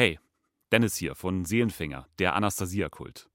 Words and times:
Hey, 0.00 0.18
Dennis 0.72 0.96
hier 0.96 1.14
von 1.14 1.44
Seelenfänger, 1.44 2.06
der 2.18 2.34
Anastasia-Kult. 2.34 3.28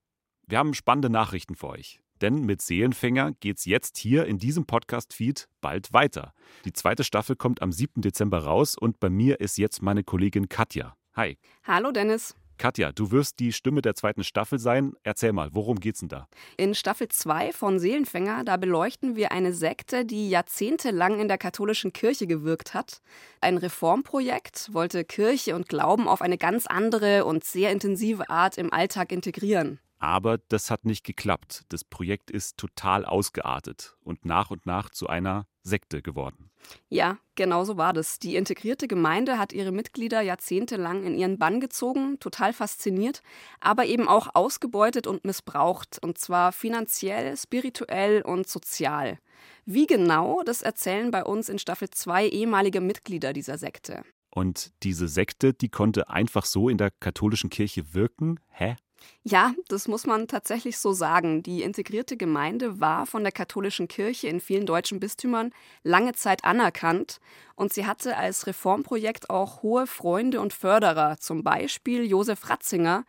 Wir 0.47 0.57
haben 0.57 0.73
spannende 0.73 1.11
Nachrichten 1.11 1.53
für 1.53 1.67
euch. 1.67 1.99
Denn 2.21 2.43
mit 2.43 2.59
Seelenfänger 2.59 3.33
geht's 3.33 3.65
jetzt 3.65 3.99
hier 3.99 4.25
in 4.25 4.39
diesem 4.39 4.65
Podcast-Feed 4.65 5.47
bald 5.61 5.93
weiter. 5.93 6.33
Die 6.65 6.73
zweite 6.73 7.03
Staffel 7.03 7.35
kommt 7.35 7.61
am 7.61 7.71
7. 7.71 8.01
Dezember 8.01 8.45
raus 8.45 8.75
und 8.75 8.99
bei 8.99 9.11
mir 9.11 9.41
ist 9.41 9.59
jetzt 9.59 9.83
meine 9.83 10.03
Kollegin 10.03 10.49
Katja. 10.49 10.97
Hi. 11.13 11.37
Hallo 11.65 11.91
Dennis. 11.91 12.35
Katja, 12.57 12.91
du 12.91 13.11
wirst 13.11 13.39
die 13.39 13.51
Stimme 13.51 13.81
der 13.81 13.95
zweiten 13.95 14.23
Staffel 14.23 14.59
sein. 14.59 14.93
Erzähl 15.03 15.33
mal, 15.33 15.49
worum 15.53 15.79
geht's 15.79 15.99
denn 15.99 16.09
da? 16.09 16.27
In 16.57 16.73
Staffel 16.73 17.09
2 17.09 17.51
von 17.51 17.79
Seelenfänger, 17.79 18.43
da 18.43 18.57
beleuchten 18.57 19.15
wir 19.15 19.31
eine 19.31 19.53
Sekte, 19.53 20.05
die 20.05 20.29
jahrzehntelang 20.29 21.19
in 21.19 21.27
der 21.27 21.37
katholischen 21.37 21.93
Kirche 21.93 22.27
gewirkt 22.27 22.73
hat. 22.73 23.01
Ein 23.41 23.57
Reformprojekt 23.57 24.73
wollte 24.73 25.03
Kirche 25.03 25.55
und 25.55 25.69
Glauben 25.69 26.07
auf 26.07 26.21
eine 26.21 26.37
ganz 26.37 26.65
andere 26.65 27.25
und 27.25 27.43
sehr 27.43 27.71
intensive 27.71 28.29
Art 28.29 28.57
im 28.57 28.71
Alltag 28.71 29.11
integrieren. 29.11 29.79
Aber 29.97 30.37
das 30.37 30.71
hat 30.71 30.85
nicht 30.85 31.03
geklappt. 31.03 31.63
Das 31.69 31.83
Projekt 31.83 32.29
ist 32.29 32.57
total 32.57 33.05
ausgeartet 33.05 33.95
und 34.03 34.25
nach 34.25 34.51
und 34.51 34.65
nach 34.65 34.89
zu 34.89 35.07
einer 35.07 35.47
Sekte 35.63 36.01
geworden. 36.01 36.51
Ja, 36.89 37.17
genau 37.35 37.63
so 37.63 37.77
war 37.77 37.93
das. 37.93 38.19
Die 38.19 38.35
integrierte 38.35 38.87
Gemeinde 38.87 39.37
hat 39.37 39.53
ihre 39.53 39.71
Mitglieder 39.71 40.21
jahrzehntelang 40.21 41.03
in 41.03 41.15
ihren 41.15 41.37
Bann 41.37 41.59
gezogen, 41.59 42.19
total 42.19 42.53
fasziniert, 42.53 43.21
aber 43.59 43.85
eben 43.85 44.07
auch 44.07 44.29
ausgebeutet 44.33 45.07
und 45.07 45.25
missbraucht, 45.25 45.99
und 46.01 46.17
zwar 46.17 46.51
finanziell, 46.51 47.35
spirituell 47.37 48.21
und 48.21 48.47
sozial. 48.47 49.19
Wie 49.65 49.87
genau, 49.87 50.43
das 50.43 50.61
erzählen 50.61 51.11
bei 51.11 51.23
uns 51.23 51.49
in 51.49 51.59
Staffel 51.59 51.89
2 51.89 52.27
ehemalige 52.27 52.81
Mitglieder 52.81 53.33
dieser 53.33 53.57
Sekte. 53.57 54.03
Und 54.29 54.71
diese 54.83 55.07
Sekte, 55.07 55.53
die 55.53 55.69
konnte 55.69 56.09
einfach 56.09 56.45
so 56.45 56.67
in 56.67 56.77
der 56.77 56.91
katholischen 56.91 57.49
Kirche 57.49 57.93
wirken? 57.93 58.39
Hä? 58.49 58.75
Ja, 59.23 59.53
das 59.69 59.87
muss 59.87 60.05
man 60.05 60.27
tatsächlich 60.27 60.77
so 60.77 60.93
sagen. 60.93 61.41
Die 61.41 61.63
integrierte 61.63 62.15
Gemeinde 62.15 62.79
war 62.79 63.05
von 63.07 63.23
der 63.23 63.31
katholischen 63.31 63.87
Kirche 63.87 64.27
in 64.27 64.39
vielen 64.39 64.65
deutschen 64.67 64.99
Bistümern 64.99 65.51
lange 65.83 66.13
Zeit 66.13 66.43
anerkannt 66.43 67.19
und 67.55 67.73
sie 67.73 67.87
hatte 67.87 68.17
als 68.17 68.45
Reformprojekt 68.45 69.29
auch 69.31 69.63
hohe 69.63 69.87
Freunde 69.87 70.41
und 70.41 70.53
Förderer, 70.53 71.17
zum 71.17 71.43
Beispiel 71.43 72.03
Josef 72.03 72.49
Ratzinger, 72.49 73.03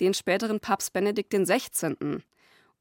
den 0.00 0.12
späteren 0.14 0.58
Papst 0.58 0.92
Benedikt 0.92 1.32
XVI. 1.32 2.22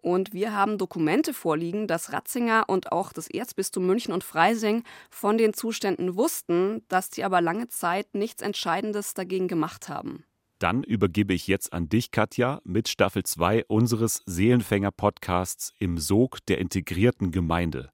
Und 0.02 0.33
wir 0.33 0.53
haben 0.55 0.77
Dokumente 0.77 1.33
vorliegen, 1.33 1.86
dass 1.86 2.13
Ratzinger 2.13 2.63
und 2.67 2.91
auch 2.91 3.11
das 3.13 3.30
Erzbistum 3.30 3.86
München 3.86 4.13
und 4.13 4.23
Freising 4.23 4.83
von 5.09 5.38
den 5.38 5.53
Zuständen 5.53 6.15
wussten, 6.15 6.83
dass 6.88 7.09
sie 7.11 7.23
aber 7.23 7.41
lange 7.41 7.67
Zeit 7.67 8.15
nichts 8.15 8.41
Entscheidendes 8.41 9.13
dagegen 9.13 9.47
gemacht 9.49 9.89
haben. 9.89 10.23
Dann 10.59 10.83
übergebe 10.83 11.33
ich 11.33 11.47
jetzt 11.47 11.71
an 11.71 11.88
dich, 11.88 12.11
Katja, 12.11 12.59
mit 12.65 12.89
Staffel 12.89 13.23
2 13.23 13.65
unseres 13.65 14.21
Seelenfänger-Podcasts 14.25 15.73
im 15.79 15.97
Sog 15.97 16.45
der 16.47 16.57
integrierten 16.57 17.31
Gemeinde. 17.31 17.91